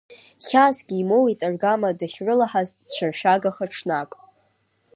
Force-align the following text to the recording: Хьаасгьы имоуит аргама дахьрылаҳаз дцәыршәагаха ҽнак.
Хьаасгьы 0.45 0.95
имоуит 1.01 1.39
аргама 1.47 1.89
дахьрылаҳаз 1.99 2.69
дцәыршәагаха 2.77 3.65
ҽнак. 3.71 4.11